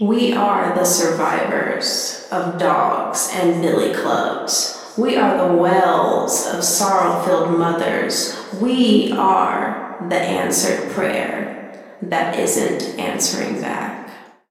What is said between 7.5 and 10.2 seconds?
mothers. We are the